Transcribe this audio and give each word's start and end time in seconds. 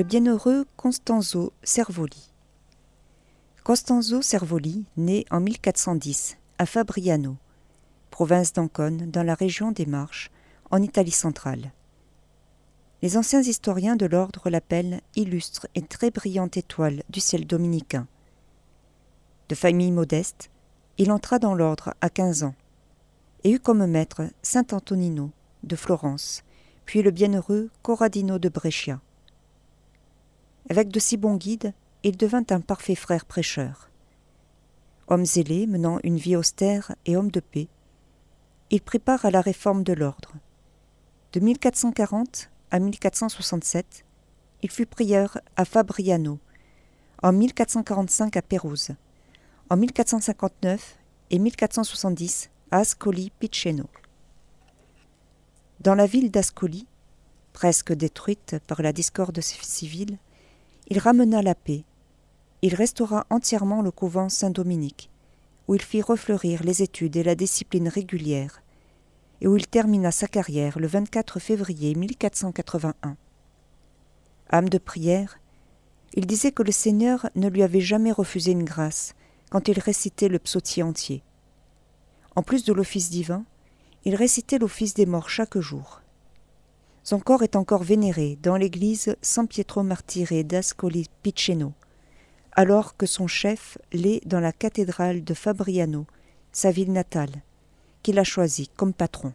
le 0.00 0.04
bienheureux 0.04 0.64
Constanzo 0.78 1.52
Cervoli. 1.62 2.32
Costanzo 3.64 4.22
Cervoli 4.22 4.86
naît 4.96 5.26
en 5.30 5.40
1410 5.40 6.38
à 6.56 6.64
Fabriano, 6.64 7.36
province 8.10 8.54
d'Ancône, 8.54 9.10
dans 9.10 9.22
la 9.22 9.34
région 9.34 9.72
des 9.72 9.84
Marches, 9.84 10.30
en 10.70 10.80
Italie 10.80 11.10
centrale. 11.10 11.74
Les 13.02 13.18
anciens 13.18 13.42
historiens 13.42 13.94
de 13.94 14.06
l'ordre 14.06 14.48
l'appellent 14.48 15.02
illustre 15.16 15.68
et 15.74 15.82
très 15.82 16.10
brillante 16.10 16.56
étoile 16.56 17.02
du 17.10 17.20
ciel 17.20 17.46
dominicain. 17.46 18.08
De 19.50 19.54
famille 19.54 19.92
modeste, 19.92 20.48
il 20.96 21.12
entra 21.12 21.38
dans 21.38 21.54
l'ordre 21.54 21.92
à 22.00 22.08
quinze 22.08 22.42
ans 22.42 22.54
et 23.44 23.50
eut 23.50 23.60
comme 23.60 23.84
maître 23.84 24.22
saint 24.40 24.64
Antonino 24.72 25.30
de 25.62 25.76
Florence, 25.76 26.42
puis 26.86 27.02
le 27.02 27.10
bienheureux 27.10 27.68
Corradino 27.82 28.38
de 28.38 28.48
Brescia. 28.48 28.98
Avec 30.70 30.88
de 30.88 31.00
si 31.00 31.16
bons 31.16 31.34
guides, 31.34 31.74
il 32.04 32.16
devint 32.16 32.44
un 32.50 32.60
parfait 32.60 32.94
frère 32.94 33.24
prêcheur. 33.24 33.90
Homme 35.08 35.26
zélé, 35.26 35.66
menant 35.66 35.98
une 36.04 36.16
vie 36.16 36.36
austère 36.36 36.94
et 37.06 37.16
homme 37.16 37.32
de 37.32 37.40
paix, 37.40 37.66
il 38.70 38.80
prit 38.80 39.00
part 39.00 39.24
à 39.24 39.32
la 39.32 39.40
réforme 39.40 39.82
de 39.82 39.92
l'ordre. 39.92 40.32
De 41.32 41.40
1440 41.40 42.50
à 42.70 42.78
1467, 42.78 44.04
il 44.62 44.70
fut 44.70 44.86
prieur 44.86 45.38
à 45.56 45.64
Fabriano, 45.64 46.38
en 47.20 47.32
1445 47.32 48.36
à 48.36 48.42
Pérouse, 48.42 48.90
en 49.70 49.76
1459 49.76 50.98
et 51.30 51.40
1470 51.40 52.48
à 52.70 52.78
Ascoli 52.78 53.32
Piceno. 53.40 53.88
Dans 55.80 55.96
la 55.96 56.06
ville 56.06 56.30
d'Ascoli, 56.30 56.86
presque 57.52 57.92
détruite 57.92 58.60
par 58.68 58.82
la 58.82 58.92
discorde 58.92 59.40
civile, 59.40 60.16
il 60.90 60.98
ramena 60.98 61.40
la 61.40 61.54
paix. 61.54 61.84
Il 62.62 62.74
restaura 62.74 63.24
entièrement 63.30 63.80
le 63.80 63.92
couvent 63.92 64.28
Saint-Dominique, 64.28 65.08
où 65.68 65.76
il 65.76 65.82
fit 65.82 66.02
refleurir 66.02 66.64
les 66.64 66.82
études 66.82 67.16
et 67.16 67.22
la 67.22 67.36
discipline 67.36 67.88
régulière, 67.88 68.60
et 69.40 69.46
où 69.46 69.56
il 69.56 69.68
termina 69.68 70.10
sa 70.10 70.26
carrière 70.26 70.80
le 70.80 70.88
24 70.88 71.38
février 71.38 71.94
1481. 71.94 73.16
Âme 74.50 74.68
de 74.68 74.78
prière, 74.78 75.38
il 76.14 76.26
disait 76.26 76.50
que 76.50 76.64
le 76.64 76.72
Seigneur 76.72 77.30
ne 77.36 77.48
lui 77.48 77.62
avait 77.62 77.80
jamais 77.80 78.10
refusé 78.10 78.50
une 78.50 78.64
grâce 78.64 79.14
quand 79.48 79.68
il 79.68 79.78
récitait 79.78 80.28
le 80.28 80.40
psautier 80.40 80.82
entier. 80.82 81.22
En 82.34 82.42
plus 82.42 82.64
de 82.64 82.72
l'office 82.72 83.10
divin, 83.10 83.44
il 84.04 84.16
récitait 84.16 84.58
l'office 84.58 84.94
des 84.94 85.06
morts 85.06 85.30
chaque 85.30 85.58
jour. 85.58 85.99
Son 87.10 87.18
corps 87.18 87.42
est 87.42 87.56
encore 87.56 87.82
vénéré 87.82 88.38
dans 88.40 88.54
l'église 88.56 89.16
San 89.20 89.48
Pietro 89.48 89.82
Martire 89.82 90.44
d'Ascoli 90.44 91.08
Piceno, 91.24 91.72
alors 92.52 92.96
que 92.96 93.04
son 93.04 93.26
chef 93.26 93.78
l'est 93.92 94.24
dans 94.28 94.38
la 94.38 94.52
cathédrale 94.52 95.24
de 95.24 95.34
Fabriano, 95.34 96.06
sa 96.52 96.70
ville 96.70 96.92
natale, 96.92 97.42
qu'il 98.04 98.20
a 98.20 98.22
choisi 98.22 98.68
comme 98.76 98.92
patron. 98.92 99.32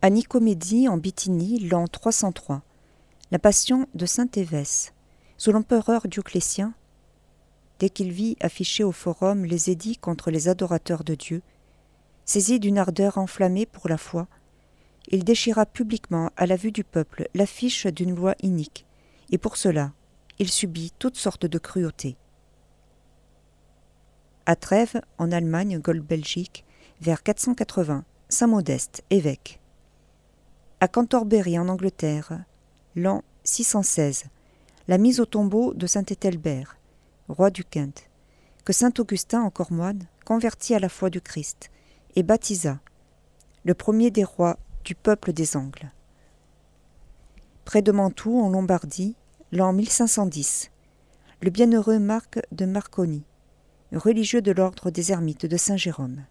À 0.00 0.10
Nicomédie, 0.10 0.86
en 0.86 0.96
Bithynie, 0.96 1.58
l'an 1.58 1.88
303, 1.88 2.62
la 3.32 3.40
passion 3.40 3.88
de 3.94 4.06
saint 4.06 4.28
Évès, 4.36 4.92
sous 5.36 5.50
l'empereur 5.50 6.06
Dioclétien, 6.06 6.72
dès 7.80 7.90
qu'il 7.90 8.12
vit 8.12 8.36
afficher 8.40 8.84
au 8.84 8.92
forum 8.92 9.44
les 9.44 9.70
édits 9.70 9.96
contre 9.96 10.30
les 10.30 10.46
adorateurs 10.46 11.02
de 11.02 11.16
Dieu, 11.16 11.42
Saisi 12.24 12.60
d'une 12.60 12.78
ardeur 12.78 13.18
enflammée 13.18 13.66
pour 13.66 13.88
la 13.88 13.98
foi, 13.98 14.28
il 15.08 15.24
déchira 15.24 15.66
publiquement 15.66 16.30
à 16.36 16.46
la 16.46 16.54
vue 16.54 16.70
du 16.70 16.84
peuple 16.84 17.28
l'affiche 17.34 17.86
d'une 17.86 18.14
loi 18.14 18.36
inique, 18.40 18.86
et 19.30 19.38
pour 19.38 19.56
cela 19.56 19.92
il 20.38 20.48
subit 20.48 20.92
toutes 21.00 21.16
sortes 21.16 21.46
de 21.46 21.58
cruautés. 21.58 22.16
À 24.46 24.54
Trèves, 24.54 25.00
en 25.18 25.32
Allemagne, 25.32 25.80
Gold-Belgique, 25.80 26.64
vers 27.00 27.24
480, 27.24 28.04
Saint 28.28 28.46
Modeste, 28.46 29.02
évêque. 29.10 29.58
À 30.80 30.86
Canterbury, 30.86 31.58
en 31.58 31.68
Angleterre, 31.68 32.44
l'an 32.94 33.24
616, 33.42 34.26
la 34.86 34.96
mise 34.96 35.18
au 35.18 35.26
tombeau 35.26 35.74
de 35.74 35.88
Saint 35.88 36.04
Éthelbert, 36.04 36.76
roi 37.28 37.50
du 37.50 37.64
Kent, 37.64 38.08
que 38.64 38.72
Saint 38.72 38.92
Augustin, 38.96 39.42
encore 39.42 39.72
moine, 39.72 40.06
convertit 40.24 40.76
à 40.76 40.78
la 40.78 40.88
foi 40.88 41.10
du 41.10 41.20
Christ, 41.20 41.70
et 42.14 42.22
baptisa, 42.22 42.78
le 43.64 43.74
premier 43.74 44.12
des 44.12 44.22
rois 44.22 44.56
du 44.84 44.94
peuple 44.94 45.32
des 45.32 45.56
Angles. 45.56 45.90
Près 47.64 47.82
de 47.82 47.90
Mantoue, 47.90 48.40
en 48.40 48.48
Lombardie, 48.48 49.16
l'an 49.50 49.72
1510, 49.72 50.70
le 51.42 51.50
bienheureux 51.50 51.98
Marc 51.98 52.38
de 52.52 52.66
Marconi, 52.66 53.24
religieux 53.90 54.42
de 54.42 54.52
l'ordre 54.52 54.92
des 54.92 55.10
ermites 55.10 55.44
de 55.44 55.56
Saint-Jérôme. 55.56 56.24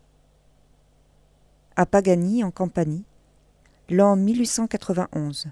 À 1.76 1.86
Pagani, 1.86 2.46
en 2.46 2.52
Campanie, 2.52 3.04
l'an 3.90 4.18
1891, 4.18 5.48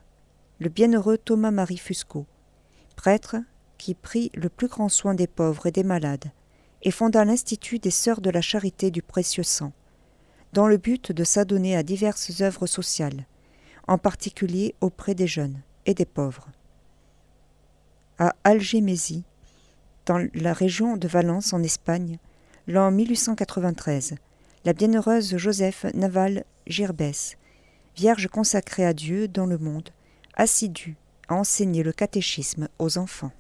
le 0.60 0.68
bienheureux 0.68 1.18
Thomas-Marie 1.18 1.78
Fusco, 1.78 2.26
prêtre 2.98 3.38
qui 3.78 3.94
prit 3.94 4.30
le 4.36 4.50
plus 4.50 4.68
grand 4.68 4.90
soin 4.90 5.14
des 5.14 5.28
pauvres 5.28 5.68
et 5.68 5.72
des 5.72 5.86
malades, 5.86 6.32
et 6.84 6.92
fonda 6.92 7.24
l'Institut 7.24 7.80
des 7.80 7.92
Sœurs 7.92 8.20
de 8.20 8.30
la 8.30 8.42
Charité 8.42 8.92
du 8.92 9.02
Précieux 9.02 9.44
Sang, 9.44 9.72
dans 10.52 10.68
le 10.68 10.76
but 10.76 11.14
de 11.14 11.24
s'adonner 11.24 11.78
à 11.78 11.84
diverses 11.84 12.42
œuvres 12.42 12.68
sociales, 12.68 13.26
en 13.88 13.98
particulier 13.98 14.76
auprès 14.82 15.16
des 15.16 15.28
jeunes 15.28 15.62
et 15.86 15.94
des 15.94 16.06
pauvres. 16.06 16.50
À 18.20 18.36
Algémésie, 18.44 19.24
dans 20.06 20.28
la 20.34 20.52
région 20.52 20.98
de 20.98 21.08
Valence 21.08 21.54
en 21.54 21.64
Espagne, 21.64 22.18
l'an 22.68 22.92
1893, 22.92 24.16
la 24.66 24.74
bienheureuse 24.74 25.38
Joseph 25.38 25.86
Naval 25.94 26.44
Girbès, 26.68 27.38
vierge 27.96 28.28
consacrée 28.28 28.86
à 28.86 28.94
Dieu 28.94 29.28
dans 29.28 29.46
le 29.46 29.58
monde, 29.58 29.90
assidue 30.36 30.98
à 31.28 31.36
enseigner 31.36 31.82
le 31.82 31.94
catéchisme 31.94 32.68
aux 32.78 32.98
enfants. 32.98 33.32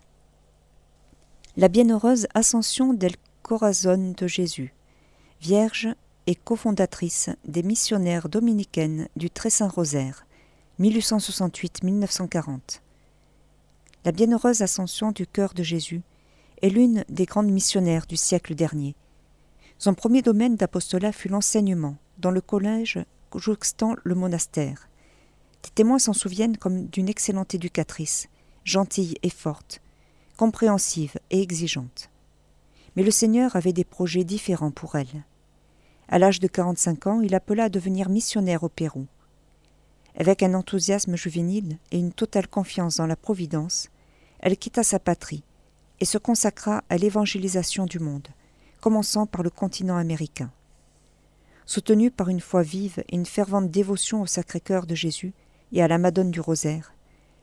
La 1.58 1.68
bienheureuse 1.68 2.28
Ascension 2.34 2.94
del 2.94 3.16
Corazon 3.44 4.14
de 4.18 4.28
Jésus, 4.28 4.74
vierge 5.42 5.90
et 6.28 6.36
cofondatrice 6.36 7.30
des 7.46 7.64
missionnaires 7.64 8.30
dominicaines 8.30 9.08
du 9.16 9.30
Très 9.30 9.50
Saint 9.50 9.68
Rosaire, 9.68 10.26
1868-1940. 10.80 12.82
La 14.06 14.12
bienheureuse 14.12 14.62
ascension 14.62 15.12
du 15.12 15.28
cœur 15.28 15.54
de 15.54 15.64
Jésus 15.64 16.02
est 16.62 16.70
l'une 16.70 17.04
des 17.10 17.26
grandes 17.26 17.52
missionnaires 17.52 18.06
du 18.06 18.18
siècle 18.18 18.56
dernier. 18.56 18.96
Son 19.78 19.94
premier 19.94 20.22
domaine 20.22 20.56
d'apostolat 20.56 21.12
fut 21.12 21.28
l'enseignement, 21.28 21.98
dans 22.18 22.32
le 22.32 22.42
collège 22.42 23.00
jouxtant 23.40 23.96
le 24.04 24.16
monastère. 24.16 24.90
Des 25.64 25.70
témoins 25.72 26.00
s'en 26.00 26.14
souviennent 26.14 26.58
comme 26.58 26.88
d'une 26.88 27.10
excellente 27.10 27.56
éducatrice, 27.56 28.28
gentille 28.64 29.16
et 29.24 29.30
forte, 29.30 29.82
compréhensive 30.38 31.18
et 31.32 31.42
exigeante. 31.42 32.10
Mais 32.96 33.04
le 33.04 33.12
Seigneur 33.12 33.56
avait 33.56 33.74
des 33.74 33.84
projets 33.84 34.24
différents 34.24 34.72
pour 34.72 34.96
elle. 34.96 35.26
À 36.08 36.20
l'âge 36.20 36.40
de 36.40 36.48
45 36.48 37.08
ans, 37.08 37.22
il 37.22 37.34
appela 37.34 37.66
à 37.66 37.70
devenir 37.70 38.10
missionnaire 38.10 38.64
au 38.64 38.70
Pérou. 38.70 39.08
Avec 40.18 40.44
un 40.44 40.54
enthousiasme 40.54 41.16
juvénile 41.16 41.78
et 41.92 42.00
une 42.00 42.14
totale 42.14 42.48
confiance 42.48 42.98
dans 42.98 43.08
la 43.08 43.16
Providence, 43.16 43.90
elle 44.40 44.58
quitta 44.58 44.84
sa 44.84 45.00
patrie 45.00 45.44
et 46.00 46.06
se 46.06 46.18
consacra 46.18 46.84
à 46.90 46.98
l'évangélisation 46.98 47.86
du 47.86 48.00
monde, 48.00 48.28
commençant 48.82 49.26
par 49.26 49.44
le 49.44 49.50
continent 49.50 49.98
américain. 49.98 50.52
Soutenue 51.66 52.12
par 52.12 52.30
une 52.30 52.42
foi 52.42 52.62
vive 52.62 53.04
et 53.10 53.16
une 53.16 53.26
fervente 53.26 53.72
dévotion 53.72 54.22
au 54.22 54.28
Sacré-Cœur 54.28 54.86
de 54.86 54.94
Jésus 54.94 55.34
et 55.72 55.82
à 55.82 55.88
la 55.88 55.98
Madone 55.98 56.32
du 56.32 56.40
Rosaire, 56.40 56.94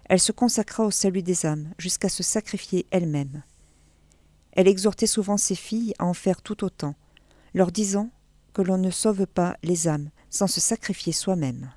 elle 0.05 0.21
se 0.21 0.33
consacra 0.33 0.85
au 0.85 0.91
salut 0.91 1.23
des 1.23 1.47
âmes 1.47 1.73
jusqu'à 1.79 2.09
se 2.09 2.23
sacrifier 2.23 2.87
elle-même. 2.91 3.43
Elle 4.53 4.69
exhortait 4.69 5.07
souvent 5.07 5.37
ses 5.37 5.55
filles 5.55 5.95
à 5.99 6.05
en 6.05 6.15
faire 6.15 6.43
tout 6.43 6.65
autant, 6.65 6.95
leur 7.55 7.73
disant 7.73 8.11
que 8.53 8.63
l'on 8.63 8.79
ne 8.79 8.91
sauve 8.91 9.27
pas 9.27 9.57
les 9.63 9.89
âmes 9.89 10.11
sans 10.31 10.47
se 10.47 10.61
sacrifier 10.61 11.13
soi-même. 11.13 11.71